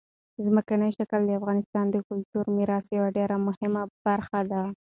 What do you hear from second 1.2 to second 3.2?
د افغانستان د کلتوري میراث یوه